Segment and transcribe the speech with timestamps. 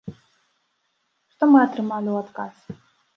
[1.33, 2.89] Што мы атрымалі ў адказ?